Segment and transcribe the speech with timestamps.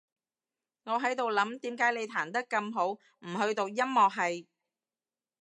[0.85, 4.47] 我喺度諗，點解你彈得咁好，唔去讀音樂系？